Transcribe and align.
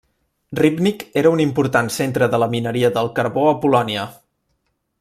Rybnik 0.59 1.03
era 1.21 1.33
un 1.35 1.43
important 1.45 1.93
centre 1.97 2.29
de 2.37 2.39
la 2.45 2.47
mineria 2.55 2.91
del 2.97 3.13
carbó 3.21 3.45
a 3.51 3.53
Polònia. 3.67 4.07